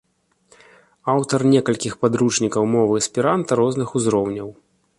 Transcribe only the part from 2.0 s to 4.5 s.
падручнікаў мовы эсперанта розных узроўняў.